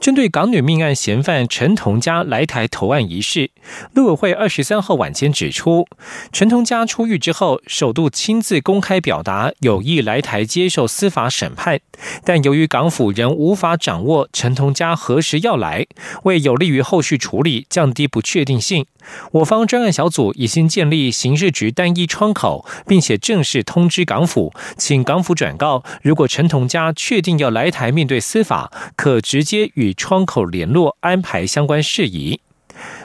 [0.00, 3.50] 针对港女命案嫌犯陈同佳来台投案一事，
[3.94, 5.86] 陆委会二十三号晚间指出，
[6.32, 11.80] 陈同佳出狱之后，首度亲自公开表达有意来台接受司法审判，
[12.24, 15.86] 但由于港府仍无法掌握陈同佳何时要来，
[16.24, 18.86] 为有利于后续处理，降低不确定性。
[19.32, 32.40] 我方专案小组已经建立刑事局单一窗口，并且正式通知港府，请港府转告，如果陈同佳确定要来台面对司法，可直接与窗口联络，安排相关事宜。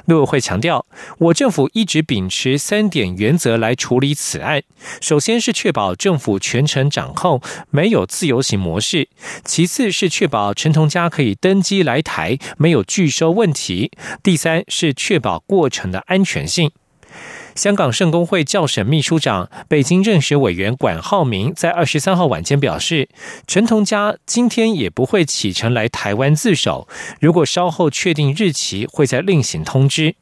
[0.05, 0.85] 陆委会强调，
[1.17, 4.61] 我政府一直秉持三点原则来处理此案：
[4.99, 9.07] 首先是确保政府全程掌控，没有自由行模式；
[9.45, 13.91] 其次是确保陈同佳可以登机来台，没有拒收问题；
[14.23, 16.71] 第三是确保过程的安全性。
[17.55, 23.09] 香港圣公会教审秘书长、北京认识委员管浩明在二十三号晚间表示，
[23.45, 26.87] 陈同佳今天也不会启程来台湾自首，
[27.19, 30.15] 如果稍后确定日期，会再另行通知。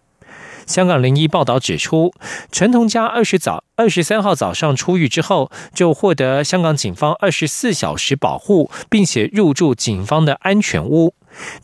[0.66, 2.14] 香港零一报道指出，
[2.52, 11.14] 陈同佳二十早二十三号早上出狱之后，就获得香港警方二十四小时保护，并且入住警方的安全屋。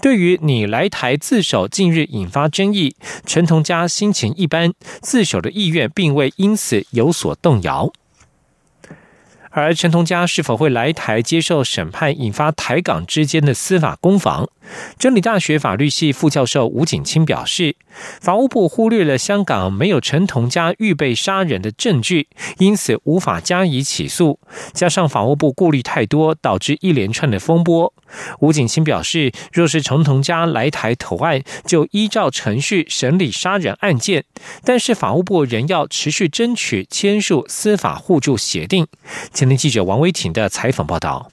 [0.02, 7.91] 对于你来台自首近日引发争议，陈同佳心情一般，自首的意愿并未因此有所动摇。
[9.56, 14.50] 而陈同佳是否会来台接受审判，引发台港之间的司法攻防？
[14.97, 17.75] 真理大学法律系副教授吴景清表示，
[18.20, 24.39] 法务部忽略了香港没有陈同佳预备杀人的证据，因此无法加以起诉。
[24.73, 27.94] 加上法务部顾虑太多，导致一连串的风波。
[28.40, 34.25] 吴景清表示，若是陈同佳来台投案，就依照程序审理杀人案件，
[34.63, 38.88] 但是法务部仍要持续争取签署司法互助协定。
[39.45, 41.29] 前天记者王威婷的采访报道。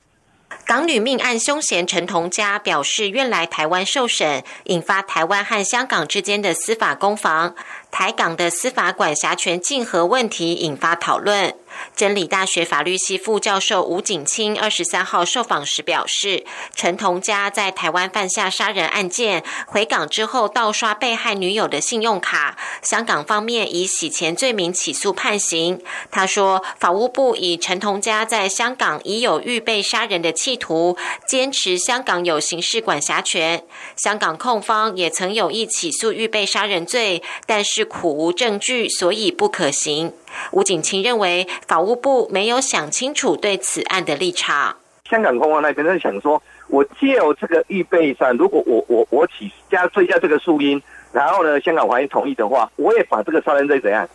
[0.66, 7.54] 港女命案凶嫌陈同佳表示愿来台湾受审，引发台湾和香港之间的司法攻防。
[7.90, 11.54] 台港的司法管辖权竞合问题引发讨论。
[11.94, 16.44] 真理大学法律系副教授吴景清二十三号受访时表示，
[16.74, 25.80] 陈同佳在台湾犯下杀人案件，回港之后盗刷被害女友的信用卡，香港方面以洗钱罪名起诉判刑。
[26.10, 30.96] 他说，法务部以陈同佳在香港已有预备杀人的企图，
[31.26, 33.64] 坚持香港有刑事管辖权。
[33.96, 40.12] 香港控方也曾有意起诉预备杀人罪，但是苦无证据，所以不可行。
[40.52, 44.76] 吴景清认为，法务部没有想清楚对此案的立场。
[45.08, 50.82] 香港公安那边在想说，我借由这个预备上，如果我我我起加追加这个树因，
[51.12, 54.08] 然后呢，香港法院同意的话，我也把这个杀人罪怎样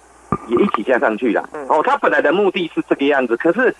[0.48, 1.48] 也一起加上去了。
[1.70, 3.76] 哦，他本来的目的是这个样子，可是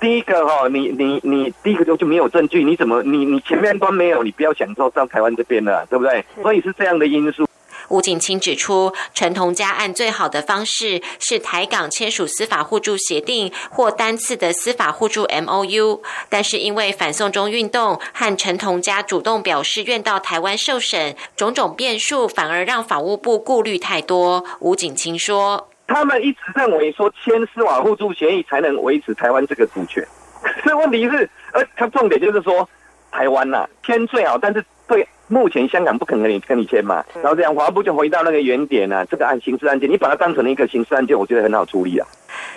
[0.00, 6.24] 第一个哈，你你你第一个就就没有证据，你怎么你你前面都没有，你不要想说到台湾这边了，对不对？
[6.40, 7.44] 所以是这样的因素。
[7.88, 24.44] 吴景清指出，陈同佳案最好的方式是台港签署司法互助协定或单次的司法互助 M O U，但是因为反送中运动和陈同佳主动表示愿到台湾受审，种种变数反而让法务部顾虑太多。
[24.60, 30.06] 吴景清说：“他们一直认为说签司法互助协议才能维持台湾这个主权，
[30.42, 32.68] 可是问题是，呃他重点就是说
[33.10, 42.06] 台湾呐签最好，但是对。”目前香港不肯跟你跟你签嘛，然后这样华部就回到那个原点啊，这个案刑事案件，你把它当成了一个刑事案件，我觉得很好处理啊。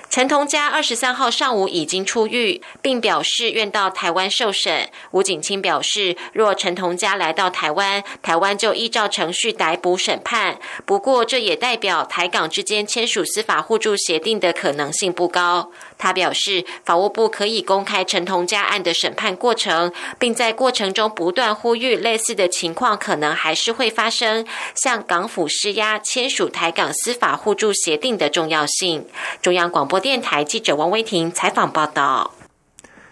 [0.09, 4.89] 陈同佳二十三号上午已经出狱，并表示愿到台湾受审。
[5.11, 10.57] 吴景清表示，若陈同佳来到台湾，台湾就依照程序逮捕审判。
[10.85, 15.71] 不过，这也代表台港之间签署司法互助协定的可能性不高。
[15.97, 24.45] 他表示，法务部可以公开陈同佳案的审判过程，并在过程中不断呼吁类似的情况可能还是会发生，
[24.75, 29.05] 向港府施压签署台港司法互助协定的重要性。
[29.41, 32.36] 中央广播电台记者王威婷采访报道。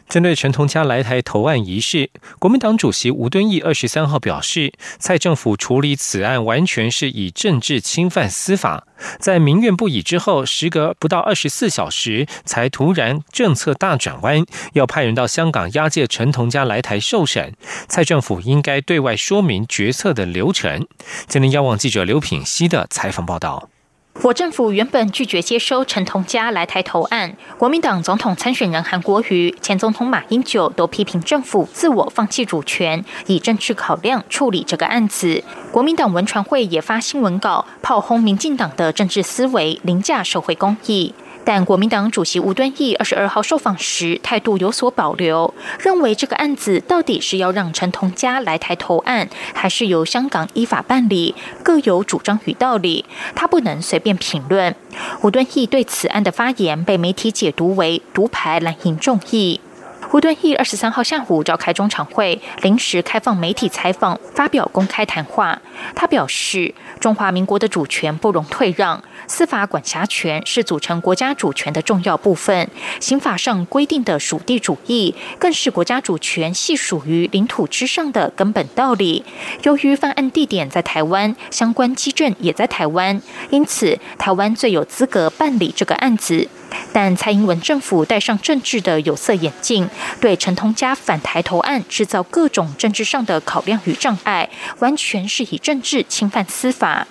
[0.07, 2.10] 针对陈同佳来台投案一事，
[2.40, 8.88] 国民党主席吴敦义二十三号表示，蔡政府处理此案完全是以政治侵犯司法。
[9.19, 17.54] 在民怨不已之后，时隔不到二十四小时，才突然政策大转弯，要派人到香港押解陈同佳来台受审。
[17.88, 20.88] 蔡政府应该对外说明决策的流程。
[21.28, 23.69] 今天，央网记者刘品熙的采访报道。
[24.23, 35.44] 我政府原本拒绝接收陈同佳来台投案，国民党总统参选人韩国瑜、前总统马英九都批评政府自我放弃主权，以政治考量处理这个案子。
[35.71, 41.13] 国民党文传会也发新闻稿炮轰民进党的政治思维凌驾社会公益。
[41.45, 53.06] 但国民党主席吴敦义二十二号受访时态度有所保留，认为这个案子到底是要让陈同佳来台投案，还是由香港依法办理，各有主张与道理，
[53.36, 54.75] 他不能随便评论。
[55.21, 59.62] 吴敦义对此案的发言被媒体解读为独排蓝营众议。
[60.15, 65.62] 吴敦义二十三号下午召开中常会，临时开放媒体采访，发表公开谈话。
[65.94, 69.03] 他表示，中华民国的主权不容退让。
[69.27, 72.69] 司法管辖权是组成国家主权的重要部分，
[73.01, 79.25] 刑法上规定的属地主义更是国家主权系属于领土之上的根本道理。
[79.63, 86.47] 由于犯案地点在台湾，相关基证也在台湾，因此台湾最有资格办理这个案子。
[86.94, 89.89] 但蔡英文政府戴上政治的有色眼镜，
[90.19, 94.50] 对陈同佳反台投案制造各种政治上的考量与障碍，
[94.80, 97.07] 完全是以政治侵犯司法。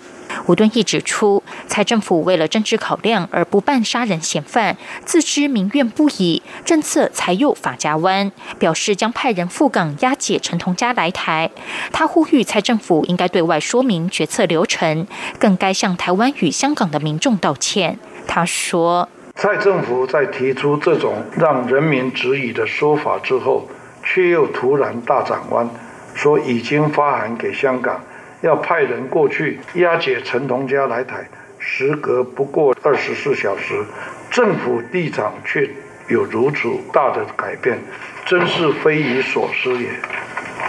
[0.46, 11.50] 吴敦义指出，蔡政府为了政治考量而不办杀人嫌犯，自知民怨不已，政策才又法家湾，表示将派人赴港押解陈同佳来台。
[11.92, 15.06] 他呼吁蔡政府应该对外说明决策流程，
[15.38, 17.98] 更该向台湾与香港的民众道歉。
[18.26, 23.68] 他说：“蔡政府在提出这种让人民质疑的说法之后，
[24.02, 25.68] 却又突然大转弯，
[26.14, 28.00] 说已经发函给香港。”
[28.42, 31.26] 要派人过去押解陈同佳来台，
[31.58, 33.82] 时隔不过二十四小时，
[34.30, 35.70] 政府立场却
[36.08, 37.78] 有如此大的改变，
[38.26, 39.88] 真是匪夷所思也。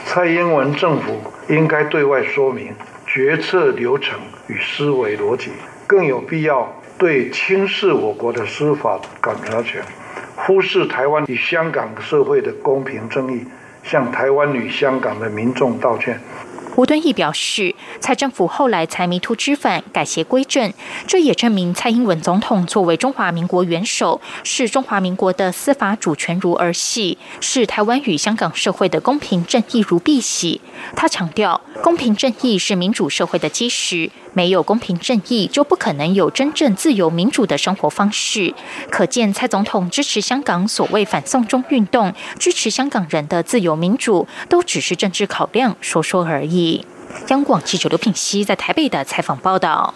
[0.05, 2.73] 蔡英文政府应该对外说明
[3.05, 5.51] 决策流程与思维逻辑，
[5.85, 9.83] 更有必要对轻视我国的司法管辖权、
[10.37, 13.45] 忽视台湾与香港社会的公平正义，
[13.83, 16.19] 向台湾与香港的民众道歉。
[16.77, 20.73] 吴敦义表示，蔡政府后来才迷途知返，改邪归正，
[21.07, 30.59] 这也证明蔡英文总统作为中华民国元首，视中华民国的司法主权如儿戏，视台湾与香港社会的公平正义如碧玺。
[30.95, 34.11] 他强调，公平正义是民主社会的基石。
[34.35, 38.53] 没有公平正义，就不可能有真正自由民主的生活方式。
[38.91, 46.85] 可见，蔡总统支持香港所谓反送中运动，支持香港人的自由民主，都只是政治考量，说说而已。
[47.29, 49.93] 央广记者刘品熙在台北的采访报道。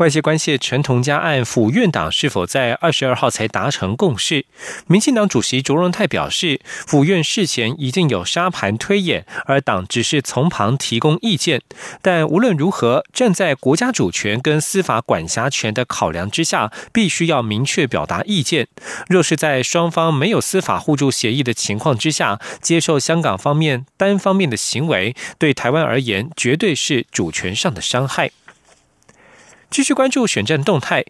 [0.00, 4.46] 外界关切陈同佳案，府院党是否在二十二号才达成共识？
[4.86, 11.60] 民进党主席卓荣泰表示，府院事前一定有沙盘推演，而党只是从旁提供意见。
[12.00, 18.68] 但无论如何，站在国家主权跟司法管辖权的考量之下，必须要明确表达意见。
[19.06, 28.30] 若是在双方没有司法互助协议的情况之下，接受香港方面单方面的行为，对台湾而言，绝对是主权上的伤害。
[29.70, 31.04] 继续关注选战动态，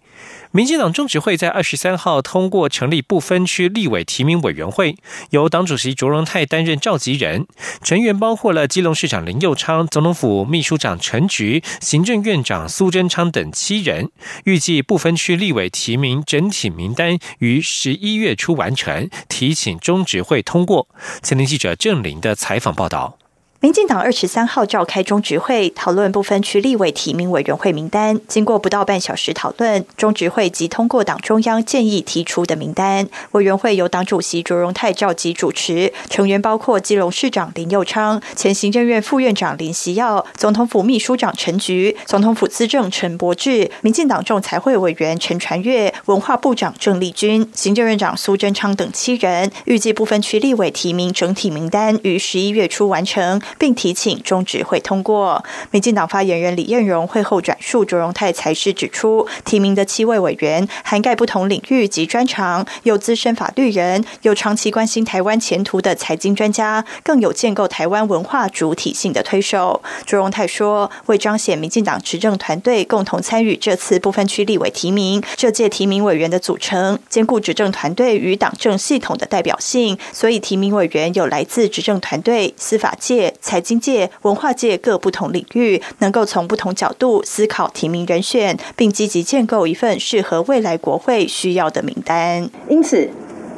[0.51, 4.97] 民进党中执会在二十三号通过成立不分区立委提名委员会，
[5.31, 7.47] 由党主席卓荣泰担任召集人，
[7.83, 14.11] 成员包括了基隆市长林佑昌、总统府秘书长陈菊、行政院长苏贞昌等七人。
[14.45, 20.87] 预计不分区立委提名整体名单于十一月初完成，提请中执会通过。
[21.23, 23.19] 前天记者郑林的采访报道。
[23.62, 28.19] 民进党二十三号召开中执会，讨论不分区立委提名委员会名单。
[28.26, 33.06] 经过不到半小时讨论，中执会即通过党中央建议提出的名单。
[33.32, 49.52] 委员会由党主席卓荣泰召集主持，成员包括基隆市长林佑昌、前行政院副院长林习耀、总统府秘书长陈菊、总统府资政陈柏志、民进党仲裁会委员陈传月、文化部长郑丽君、行政院长苏贞昌等七人。
[49.67, 53.38] 预计不分区立委提名整体名单于十一月初完成。
[53.59, 55.45] 并提请中执会通过。
[55.71, 69.83] 民进党发言人李彦荣会后转述卓荣泰才师指出，提名的七位委员涵盖不同领域及专长，有资深法律人，有长期关心台湾前途的财经专家，更有建构台湾文化主体性的推手。
[70.07, 92.49] 卓荣泰说，为彰显民进党执政团队共同参与这次不分区立委提名，这届提名委员的组成兼顾执政团队与党政系统的代表性，所以提名委员有来自执政团队、司法界、财经界、文化界各不同领域，能够从不同角度思考提名人选，并积极建构一份适合未来国会需要的名单。
[92.69, 93.11] 因此，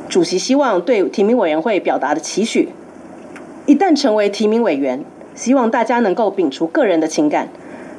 [0.09, 2.69] 主席希望对提名委员会表达的期许，
[3.67, 7.49] 一旦成为提名委员，希望大家能够摒除个人的情感，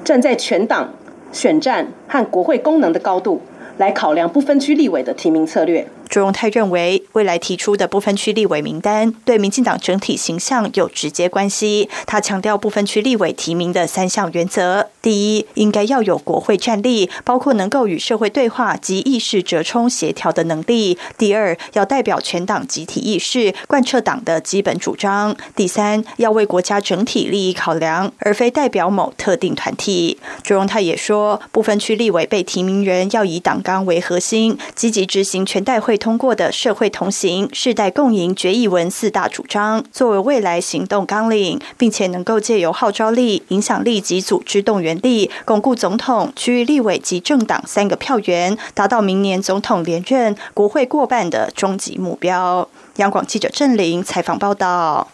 [0.04, 0.94] 站在全党
[1.32, 3.42] 选战和国会功能的高度，
[3.78, 5.88] 来考量不分区立委的提名策略。
[6.13, 11.89] 朱荣泰认为，未来提出的不分区立委名单对民进党整体形象有直接关系。
[12.05, 30.20] 他强调不分区立委提名的三项原则：第一，应该要有国会战力，包括能够与社会对话及意识折冲协调的能力；第二，要代表全党集体意识，贯彻党的基本主张；第三，要为国家整体利益考量，而非代表某特定团体。
[30.43, 35.98] 朱荣泰也说，不分区立委被提名人要以党纲为核心，积极执行全代会。
[36.03, 52.67] 通过的社会同行、世代共赢决议文四大主张，作为未来行动纲领，并且能够借由号召力、影响力及组织动员力，巩固总统、区域立委及政党三个票源，达到明年总统连任、国会过半的终极目标。
[52.98, 55.07] 央广记者郑玲采访报道。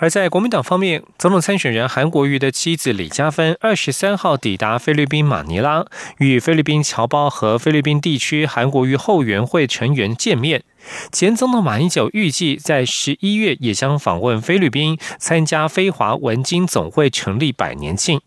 [0.00, 5.84] 而在国民党方面，总统参选人韩国瑜的妻子李嘉芬二十三号抵达菲律宾马尼拉，
[6.18, 10.62] 与菲律宾侨胞和菲律宾地区韩国瑜后援会成员见面。
[11.10, 18.20] 前总统马英九预计在十一月也将访问菲律宾，参加非华文经总会成立百年庆。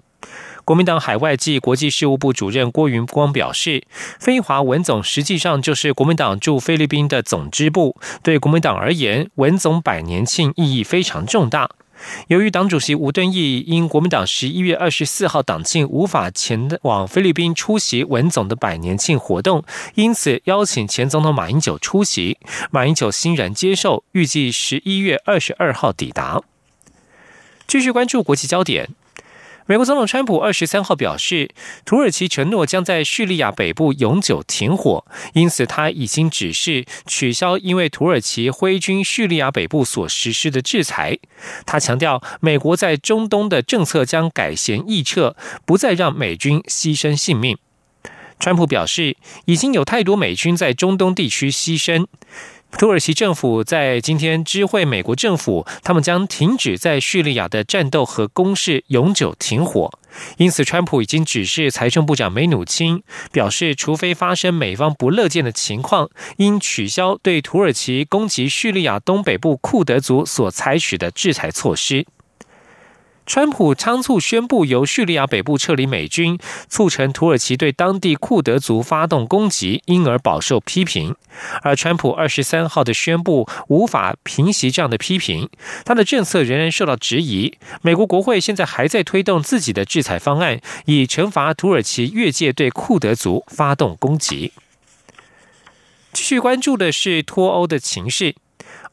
[0.71, 3.83] 国民党海外暨国际事务部主任郭云光表示，
[4.21, 7.97] 飞华文总实际上就是国民党驻菲律宾的总支部。
[8.23, 11.71] 对国民党而言，文总百年庆意义非常重大。
[12.29, 22.37] 由于党主席吴敦义因国民党十一月二十四号党庆无法前往菲律宾出席文总的百年庆活动，因此邀请前总统马英九出席。
[22.71, 26.41] 马英九欣然接受，预计十一月二十二号抵达。
[27.67, 28.91] 继续关注国际焦点。
[29.67, 31.49] 美国总统川普二十三号表示，
[31.85, 41.19] 土耳其承诺将在叙利亚北部永久停火，因此他已经指示取消因为土耳其挥军叙利亚北部所实施的制裁。
[41.65, 47.57] 他强调，美国在中东的政策将改弦易辙，不再让美军牺牲性命。
[48.39, 49.15] 川普表示，
[49.45, 52.07] 已经有太多美军在中东地区牺牲。
[52.77, 59.91] 土耳其政府在今天知会美国政府，他们将停止在叙利亚的战斗和攻势，永久停火。
[60.37, 72.07] 因此，川普已经指示财政部长梅努钦，表示除非发生美方不乐见的情况，应取消对土耳其攻击叙利亚东北部库德族所采取的制裁措施。
[73.33, 81.15] 川普仓促宣布由叙利亚北部撤离美军，促成土耳其对当地库德族发动攻击，因而饱受批评。
[81.61, 85.49] 而川普二十三号的宣布无法平息这样的批评，
[85.85, 87.57] 他的政策仍然受到质疑。
[87.81, 94.51] 美国国会现在还在推动自己的制裁方案，以惩罚土耳其越界对库德族发动攻击。
[96.11, 98.35] 继续关注的是脱欧的情势。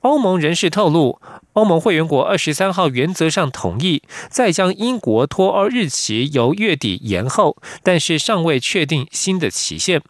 [0.03, 1.21] 欧盟人士透露，
[1.55, 10.01] 欧盟会员国二十三号原则上同意再将英国脱欧日期由月底延后，但是尚未确定新的期限。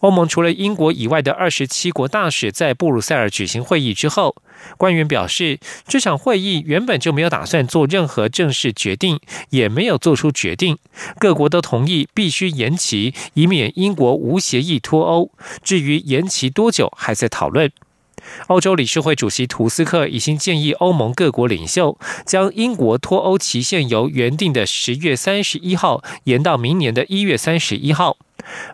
[0.00, 4.36] 欧盟除了英国以外的二十七国大使在布鲁塞尔举行会议之后，
[4.76, 5.58] 官员表示，
[5.88, 9.18] 这场会议原本就没有打算做任何正式决定，
[9.50, 10.78] 也没有做出决定。
[11.18, 15.32] 各国都同意必须延期，以免英国无协议脱欧。
[15.64, 17.72] 至于延期多久，还在讨论。
[18.48, 28.16] 欧洲理事会主席图斯克已经建议欧盟各国领袖将英国脱欧期限由原定的十月三十一号延到明年的一月三十一号。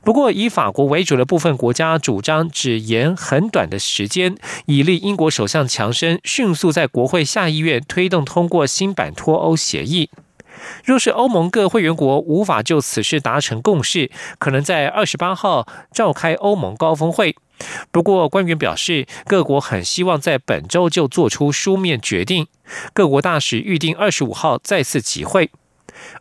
[0.05, 10.11] 不过，以法国为主的部分国家主张只延很短的时间，以利英国首相强生迅速在国会下议院推动通过新版脱欧协议。
[10.85, 17.35] 若是欧盟各会员国无法就此事达成共识，可能在二十八号召开欧盟高峰会。
[17.91, 22.47] 不过，官员表示，各国很希望在本周就做出书面决定。
[22.93, 25.51] 各国大使预定二十五号再次集会。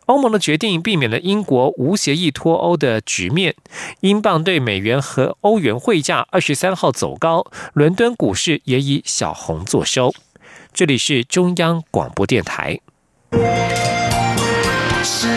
[0.06, 3.56] 欧盟的决定避免了英国无协议脱欧的局面。
[4.00, 10.14] 英镑对美元和欧元汇价二十三号走高，伦敦股市也以小红作收。
[10.72, 12.80] 这里是中央广播电台。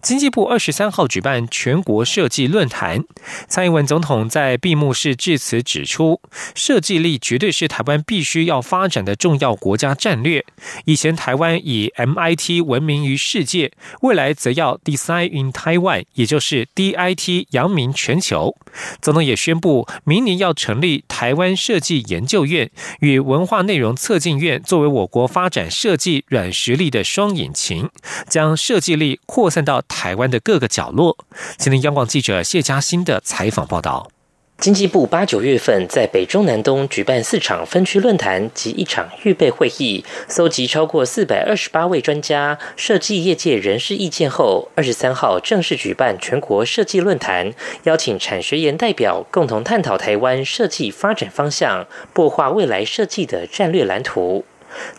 [0.00, 3.04] 经济部二十三号举办全国设计论坛，
[3.48, 6.20] 蔡英文总统在闭幕式致辞指出，
[6.54, 10.44] 设计力绝对是台湾必须要发展的重要国家战略。
[10.84, 18.56] 以前台湾以 MIT 闻名于世界，未来则要 Design in Taiwan，也就是 DIT 扬名全球。
[19.02, 27.90] 总统也宣布，明年要成立台湾设计研究院与文化内容策进院，作为我国发展设计软实力的双引擎，
[28.28, 29.82] 将设计力扩散到。
[29.88, 31.16] 台湾的各个角落。
[31.56, 34.10] 今天，央广记者谢嘉欣的采访报道。
[34.58, 47.54] 经济部八九月份在北中南东举办四场分区论坛及一场预备会议，搜集超过四百二十八位专家、设计业界人士意见后，二十三号正式举办全国设计论坛，
[47.84, 54.44] 邀请产学研代表共同探讨台湾设计发展方向，擘画未来设计的战略蓝图。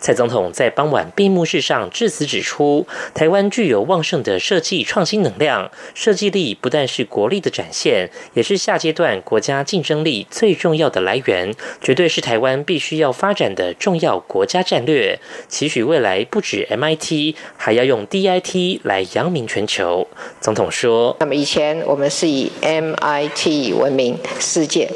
[0.00, 15.18] 蔡总统在傍晚闭幕式上致辞指出，台湾具有旺盛的设计创新能量，设计力不但是国力的展现，也是下阶段国家竞争力最重要的来源，绝对是台湾必须要发展的重要国家战略。
[15.48, 20.06] 期许未来不止 MIT，还要用 DIT 来扬名全球。
[20.40, 24.90] 总统说：“那么以前我们是以 MIT 闻名世界，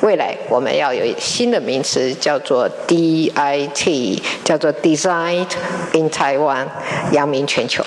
[0.00, 5.46] 未来我们要有新的名词，叫做 DIT。”叫做 Design
[5.92, 6.66] in Taiwan，
[7.12, 7.84] 扬名全球。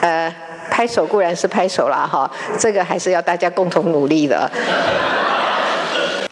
[0.00, 0.32] 呃，
[0.70, 4.48] 拍手固然是拍手啦，哈，这个还是要大家共同努力的。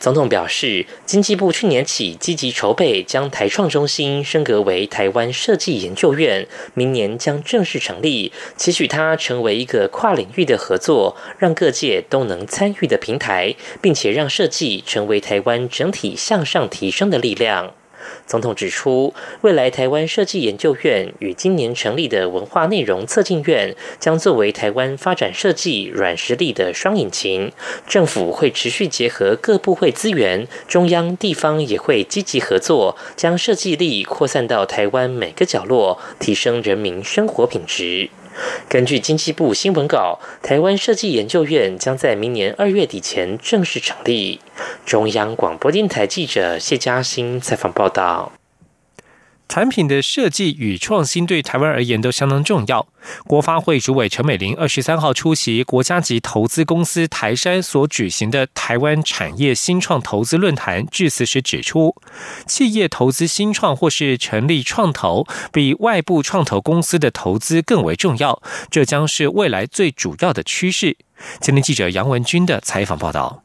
[0.05, 17.73] 总统表示，经济部去年起积极筹备，将台创中心升格为台湾设计研究院，明年将正式成立，期许它成为一个跨领域的合作，让各界都能参与的平台，并且让设计成为台湾整体向上提升的力量。
[18.27, 27.53] 总统指出，未来台湾设计研究院与今年成立的文化内容策进院将作为台湾发展设计软实力的双引擎。
[27.87, 38.11] 政府会持续结合各部会资源，中央地方也会积极合作，将设计力扩散到台湾每个角落，提升人民生活品质。
[38.69, 44.41] 根据经济部新闻稿，台湾设计研究院将在明年二月底前正式成立。
[44.85, 48.33] 中央广播电台记者谢嘉欣采访报道。
[49.55, 52.89] 产品的设计与创新对台湾而言都相当重要。
[53.25, 61.95] 国发会主委陈美玲二十三号出席国家级投资公司台山所举行的台湾产业新创投资论坛致辞时指出，
[62.49, 70.97] 企业投资新创或是成立创投，比外部创投公司的投资更为重要，这将是未来最主要的趋势。
[71.41, 73.44] 今天记者杨文军的采访报道。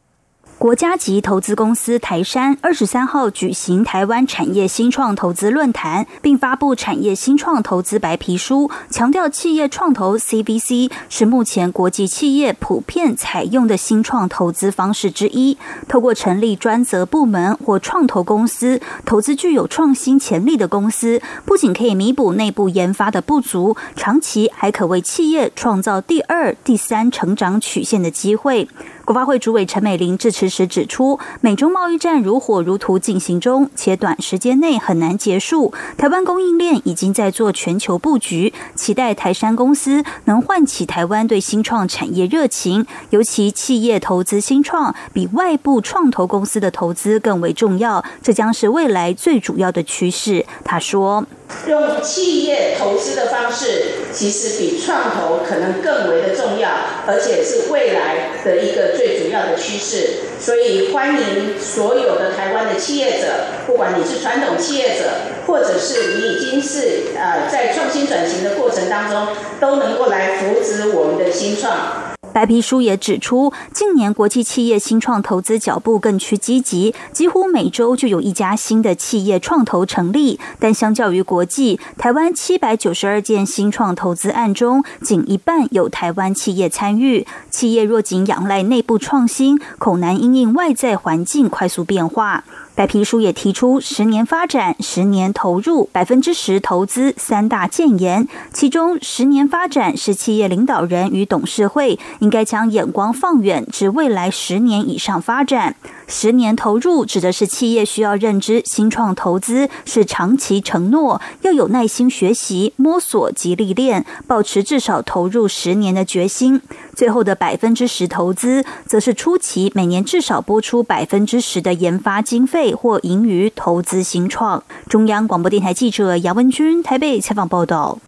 [0.59, 15.57] 国家级投资公司台山二十三号举行台湾产业新创投资论坛，并发布产业新创投资白皮书，强调企业创投 CVC 是目前国际企业普遍采用的新创投资方式之一。
[15.87, 28.67] 透过成立专责部门或创投公司，投资具有创新潜力的公司，不仅可以弥补内部研发的不足，长期还可为企业创造第二、第三成长曲线的机会。
[29.09, 35.73] 国发会主委陈美玲致辞时指出，美中贸易战如火如荼进行中，且短时间内很难结束。
[35.97, 42.85] 台湾供应链已经在做全球布局，期待台山公司能唤起台湾对新创产业热情。
[43.09, 50.45] 尤其企业投资新创，比外部创投公司的投资更为重要，这将是未来最主要的趋势。
[50.63, 51.25] 他说。
[51.67, 53.83] 用企业投资的方式，
[54.13, 56.69] 其实比创投可能更为的重要，
[57.05, 60.21] 而且是未来的一个最主要的趋势。
[60.39, 63.27] 所以欢迎所有的台湾的企业者，
[63.67, 65.11] 不管你是传统企业者，
[65.45, 69.27] 或者是你已经是呃在创新转型的过程当中，
[69.59, 72.08] 都能够来扶植我们的新创。
[72.33, 80.39] 白皮书也指出，近年国际企业新创投资脚步更趋积极，几乎每周就有一家新的企业创投成立。
[80.59, 87.25] 但相较于国际，台湾七百九十二件新创投资案中，仅一半有台湾企业参与。
[87.49, 92.43] 企业若仅仰赖内部创新，恐难因应外在环境快速变化。
[92.79, 105.73] 白皮书也提出十年发展、十年投入、百分之十投资三大建言，其中十年发展是企业领导人与董事会应该将眼光放远至未来十年以上发展；
[106.11, 116.59] 十年投入指的是企业需要认知新创投资是长期承诺，要有耐心学习、摸索及历练，保持至少投入十年的决心。
[116.95, 124.63] 最后的百分之十投资，则是初期每年至少拨出百分之十的研发经费或盈余投资新创。
[124.89, 127.99] 中央广播电台记者杨文君台北采访报道。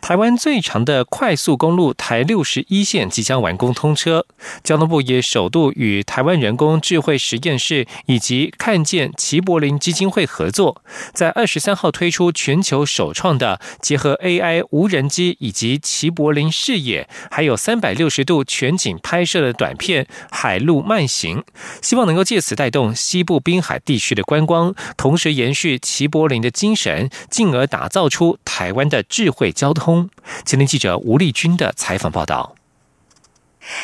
[0.00, 4.24] 台湾最长的快速公路台六十一线即将完工通车，
[4.64, 10.82] 交通部也首度与台湾人工智慧实验室以及看见齐柏林基金会合作，
[11.12, 21.38] 在二十三号推出全球首创的结合 AI 无人机以及齐柏林视野，还有三百六十度全景拍摄的短片《海陆慢行》，
[21.82, 29.87] 希望能够借此带动西部滨海地区的观光，同时延续齐柏林的精神，进而打造出台湾的智慧交通。
[29.88, 30.10] 通
[30.44, 32.57] 今天记者吴丽君的采访报道。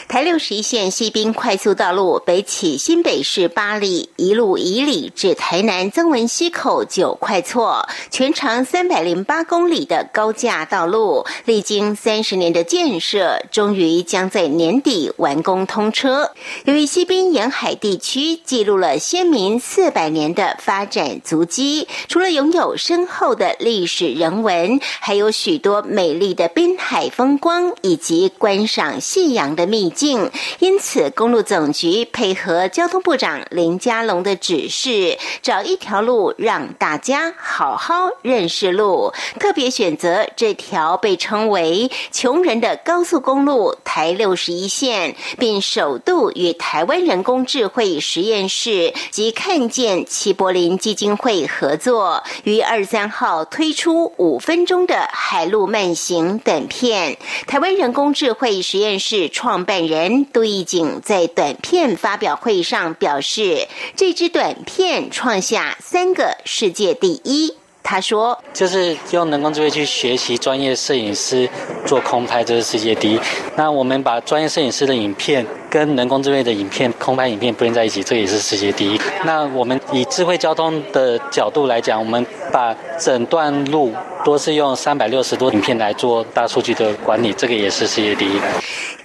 [0.09, 16.31] 台六十一线西滨快速道路北起新北市八里，一路以里至台南曾文溪口九快错，全长三百零八公里的高架道路，历经三十年的建设，终于将在年底完工通车。
[16.65, 29.74] 由于西滨沿海地区记录了先民四百年的发展足迹，除了拥有深厚的历史人文，还有许多美丽的滨海风光以及观赏夕阳的。
[29.75, 57.19] 秘境，因此公路总局配合交通部长林佳龙的指示，找一条路让大家好好认识路，特别选择这条被称为“穷人的高速公路”台六十一线，并首度与台湾人工智慧实验室及看见齐柏林基金会合作，于二十三号推出五分钟的海路慢行短片。
[57.49, 67.55] 台湾人工智慧实验室创本人杜义景在短片发表会上表示，这支短片创下三个世界第一。
[67.87, 71.47] 他说：“就是用人工智慧去学习专业摄影师
[71.85, 73.21] 做空拍，这是世界第一。
[73.57, 79.01] 那我们把专业摄影师的影片跟人工智慧的影片、空拍影片编在一起，这也是世界第一。
[79.25, 83.93] 那我们以智慧交通的角度来讲，我们把整段路
[84.25, 88.39] 都是用三百六十度影片来做大数据的管理，这个也是世界第一。”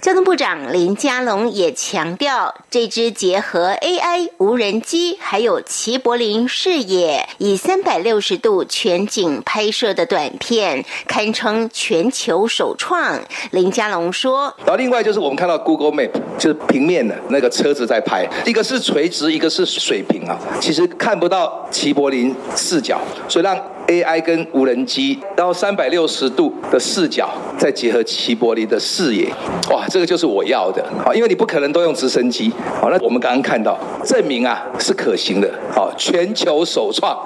[0.00, 13.20] 交通部长林佳龙也强调，这支结合 AI 无人机还有齐柏林视野，以三百六十度全景拍摄的短片，堪称全球首创。
[13.50, 23.58] 林佳龙说：“然后另外就是我们看到 Google Map，就是平面的那个车子在拍，一个是垂直，一个是水平啊，其实看不到齐柏林视角，所以让。”
[23.90, 29.26] AI 跟无人机，然后三百六十度的视角，再结合齐柏林的视野，
[29.68, 30.84] 哇，这个就是我要的。
[31.04, 32.52] 好，因为你不可能都用直升机。
[32.80, 35.52] 好，那我们刚刚看到证明啊是可行的。
[35.74, 37.20] 好，全球首创。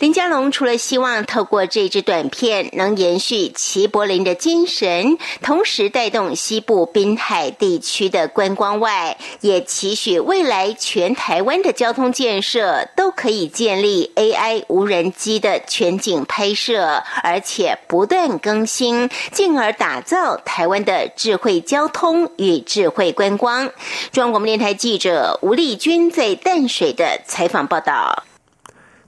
[0.00, 15.96] 林佳龙除了希望透过这支短片能延续齐柏林的精神，同时带动西部滨海地区的观光外，也期许未来全台湾的交通建设都可以建立 AI 无人机的全。
[16.08, 23.70] 景拍摄，而且不断更新，进而打造台湾的智慧交通与智慧观光。
[24.10, 28.24] 中央广播电台记者吴丽君在淡水的采访报道。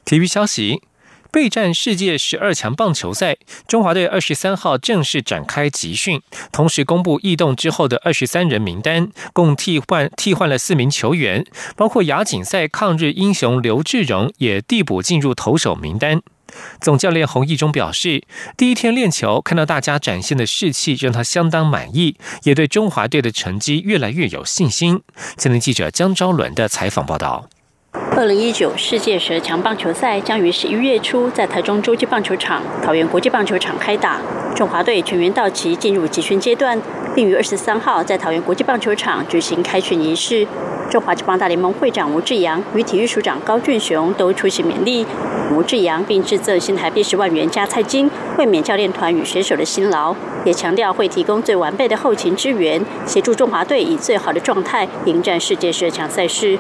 [0.05, 0.83] 体育消息：
[1.31, 6.21] 备战世界十二强棒球赛，中华队二十三号正式展开集训，
[6.53, 16.21] 同时公布异动之后的二十三人名单，共替换替换了四名球员，包括亚锦赛抗日英雄刘志荣也递补进入投手名单。
[16.81, 18.23] 总教练洪义中表示，
[18.57, 25.03] 第一天练球看到大家展现的士气，让他相当满意，也对中华队的成绩越来越有信心。
[25.37, 27.49] 今天记者江昭伦的采访报道。
[28.17, 34.21] 二零一九世界十强棒球赛将于十一月初在台中洲际棒球场、桃园国际棒球场开打，
[34.55, 36.81] 中华队全员到齐进入集训阶段，
[37.17, 40.47] 并于二十三号在桃园国际棒球场举行开训仪式。
[40.91, 45.07] 中华职棒大联盟会长吴志阳与体育署长高俊雄都出席勉励
[45.55, 50.13] 吴志阳，并致赠新台币十万元加菜金，慰勉教练团与选手的辛劳，
[50.45, 56.59] 也强调会提供最完备的后勤支援，协助中华队以最好的状态迎战世界十二强赛事。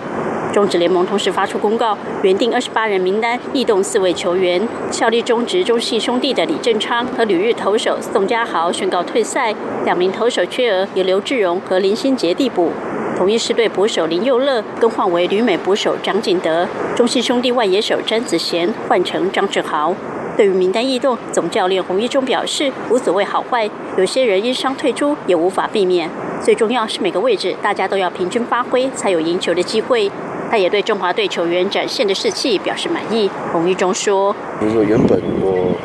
[0.53, 9.53] 中职联盟同时发出公告，原定二十八人名单异动四位球员，效力中职中信兄弟的李正昌和旅日投手宋家豪宣告退赛，
[9.85, 12.73] 两名投手缺额由刘志荣和林心杰递补。
[13.20, 19.94] 同一师队捕手林佑乐更换为旅美捕手张进德，中信兄弟外野手詹子贤换成张志豪。
[20.38, 26.09] 对于名单异动，总教练洪一中表示无所谓好坏，有些人因伤退出也无法避免。
[26.42, 30.11] 最重要是每个位置大家都要平均发挥，才有赢球的机会。
[30.50, 33.30] 他也对中华队球员展现的士气表示满意。
[33.52, 35.76] 洪一中说：“如说原本我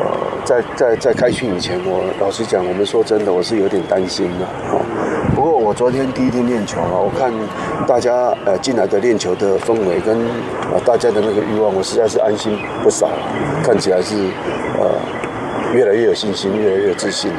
[0.00, 4.48] 呃在在在开训以前，我老实讲，我们说真的，我是有点担心的。
[5.48, 7.32] 不过我昨天第一天练球啊，我看
[7.86, 10.14] 大家呃进来的练球的氛围跟
[10.70, 13.08] 啊大家的那个欲望，我实在是安心不少，
[13.64, 14.14] 看起来是
[14.78, 14.90] 呃
[15.72, 17.32] 越来越有信心，越来越自信。”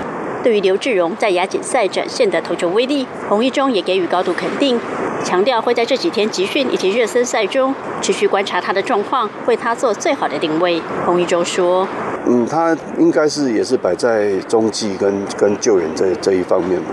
[0.44, 4.80] 对于刘志荣在亚锦赛展现的投球威力，洪一中也给予高度肯定，
[5.24, 10.82] 强调会在这几天集训以及热身赛中持续观察他的状况，为他做最好的定位。
[11.06, 11.88] 洪一中说
[12.32, 16.90] ：“嗯，他应该是也是摆在中继跟跟救援这这一方面嘛。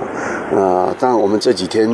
[0.51, 1.87] 那当然，我们这几天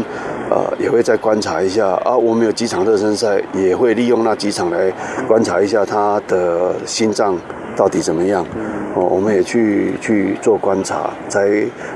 [0.49, 4.93] 呃也会再观察一下啊，我们有几场热身赛，也会利用那几场来
[5.27, 7.37] 观察一下他的心脏
[7.77, 8.45] 到底怎么样。”
[8.95, 11.49] 哦，我们也去去做观察，才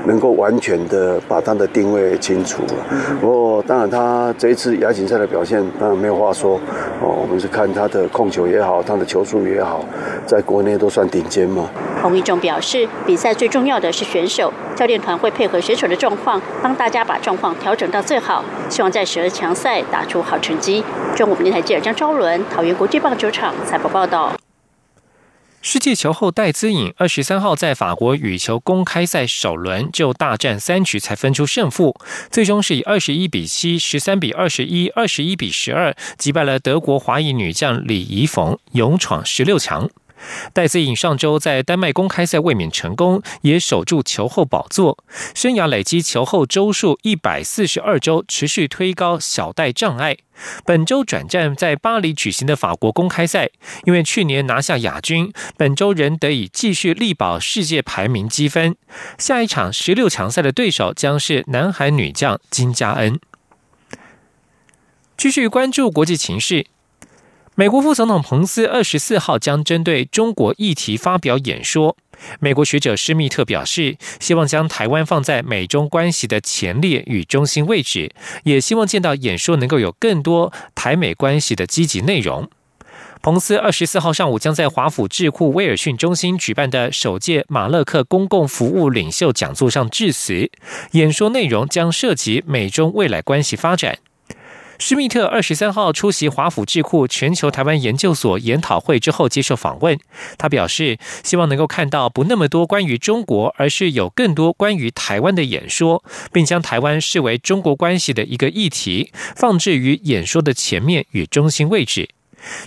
[0.05, 2.63] 能够完全的把它的定位清楚
[3.21, 6.59] 不过，当然他这一次亚锦赛的表现，当然没有话说。
[6.99, 9.85] 哦，我们是看他的控球也好，他的球速也好，
[10.25, 11.69] 在国内都算顶尖嘛。
[12.01, 20.83] 洪一中表示，比赛最重要的是选手，教练团会配合选手的状况，帮大家把状况调整到最好，希望在十二强赛打出好成绩。
[21.15, 24.36] 中国电台记者张昭伦，桃园国际棒球场采访报道。
[25.61, 31.99] 世界球后戴资颖二十三号在法国羽球公开赛首轮就大战三局才分出胜负，
[32.31, 39.89] 最终是以二十一比七、十三比二十一、二十一比十二击败了德国华裔女将李怡冯，勇闯十六强。
[40.53, 44.97] 戴资颖上周在丹麦公开赛卫冕成功，也守住球后宝座，
[45.35, 50.17] 生涯累积球后周数一百四十二周，持续推高小戴障碍。
[50.65, 53.49] 本周转战在巴黎举行的法国公开赛，
[53.85, 58.75] 因为去年拿下亚军，本周仍得以继续力保世界排名积分。
[59.17, 63.19] 下一场十六强赛的对手将是南韩女将金佳恩。
[65.17, 66.67] 继续关注国际情势。
[67.59, 71.97] 美国副总统彭斯二十四号将针对中国议题发表演说。
[72.39, 82.47] 美国学者施密特表示，希望将台湾放在美中关系的前列与中心位置，也希望见到演说能够有更多台美关系的积极内容。
[83.23, 90.51] 彭斯二十四号上午将在华府智库威尔逊中心举办的首届马勒克公共服务领袖讲座上致辞，
[90.91, 93.97] 演说内容将涉及美中未来关系发展。
[94.79, 99.97] 施密特二十三号出席华府智库全球台湾研究所研讨会之后接受访问，
[100.37, 112.09] 他表示希望能够看到不那么多关于中国，而是有更多关于台湾的演说，并将台湾视为中国关系的一个议题，放置于演说的前面与中心位置。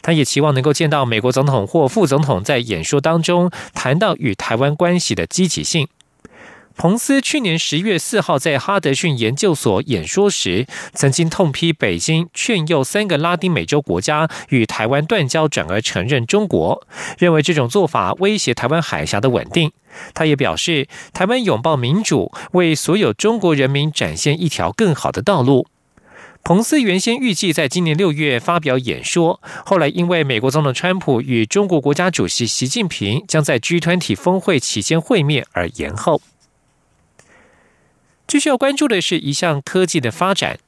[0.02, 5.86] 他也期望能够见到美国总统或副总统在演说当中谈到与台湾关系的积极性。
[6.76, 16.86] 彭斯去年十月四号在哈德逊研究所演说时，曾经痛批北京劝诱三个拉丁美洲国家与台湾断交，转而承认中国，
[17.18, 19.72] 认为这种做法威胁台湾海峡的稳定。
[20.14, 25.66] 他也表示，台湾拥抱民主，为所有中国人民展现一条更好的道路。
[26.42, 36.22] 彭斯原先预计在今年六月发表演说，后来因为美国总统川普与中国国家主席习近平将在 G20 峰会期间会面而延后。
[38.30, 40.60] 最需要关注的是一项科技的发展。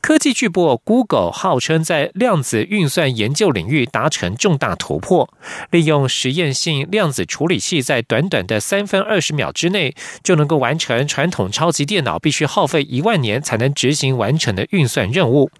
[0.00, 5.32] 科技巨擘 Google 号称在量子运算研究领域达成重大突破，
[5.70, 15.52] 利用实验性量子处理器，在短短的三分二十秒之内，就能够完成传统超级电脑必须耗费一万年才能执行完成的运算任务。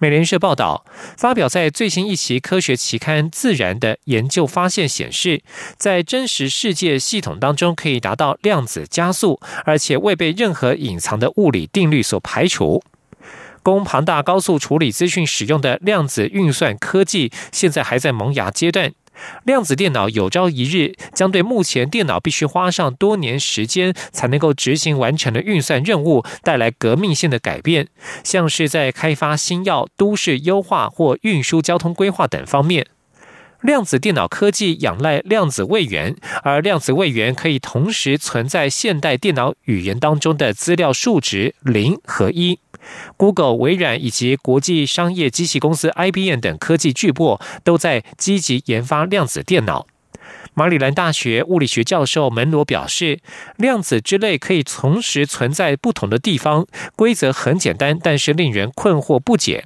[0.00, 0.84] 美联社报道，
[1.16, 5.42] 发表在最新一期科学期刊《自然》的研究发现显示，
[5.76, 12.82] 在真实世界系统当中可以达到量子加速，而且未被任何隐藏的物理定律所排除。
[13.64, 18.92] 供庞大高速处理资讯使用的量子运算科技，现在还在萌芽阶段。
[19.44, 27.88] 量子电脑有朝一日将对目前电脑必须花上多年时间才能够执行完成的运算任务带来革命性的改变，
[28.22, 32.86] 像是在开发新药、都市优化或运输交通规划等方面。
[33.60, 42.60] 量子电脑科技仰赖量子位元，而量子位元可以同时存在现代电脑语言当中的资料数值零和一。
[43.16, 49.86] Google、微软以及国际商业机器公司 IBM 等科技巨擘都在积极研发量子电脑。
[50.54, 53.20] 马里兰大学物理学教授门罗表示，
[53.56, 59.64] 量子之类可以同时存在不同的地方，规则很简单，但是令人困惑不解。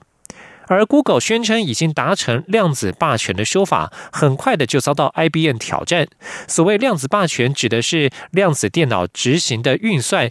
[0.68, 6.06] 而 Google 宣称已经达成量子霸权的说法，很快的就遭到 IBM 挑战。
[6.46, 10.30] 所谓量子霸权，指的是量子电脑执行的运算，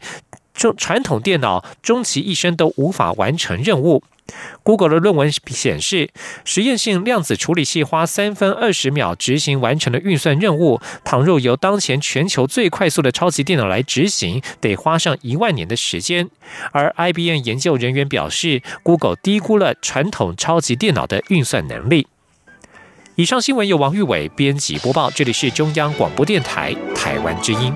[0.53, 4.03] 中传统电脑终其一生都无法完成任务。
[4.63, 6.09] Google 的论文显示，
[6.45, 16.29] 实验性量子处理器花三分二十秒执行完成的运算任务，倘若由当前全球最快速的超级电脑来执行，得花上一万年的时间。
[16.71, 22.07] 而 IBM 研究人员表示，Google 低估了传统超级电脑的运算能力。
[23.15, 27.73] 以上新闻由王玉伟编辑播报，这里是中央广播电台台湾之音。